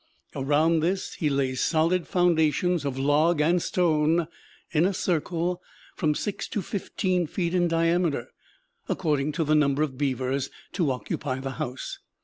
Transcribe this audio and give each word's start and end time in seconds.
Around 0.35 0.79
this 0.79 1.13
he 1.13 1.29
lays 1.29 1.61
solid 1.61 2.07
foundations 2.07 2.85
of 2.85 2.97
log 2.97 3.39
and 3.39 3.61
stone 3.61 4.27
in 4.71 4.87
a 4.87 4.95
circle 4.95 5.61
from 5.95 6.15
six 6.15 6.47
to 6.47 6.63
fifteen 6.63 7.27
feet 7.27 7.53
in 7.53 7.67
diameter, 7.67 8.31
according 8.89 9.31
to 9.33 9.43
the 9.43 9.53
number 9.53 9.83
of 9.83 9.99
beavers 9.99 10.49
to 10.73 10.89
occupy 10.89 11.39
the 11.39 11.51
house. 11.61 11.99